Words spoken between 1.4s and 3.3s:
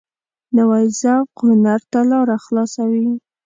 هنر ته لاره خلاصوي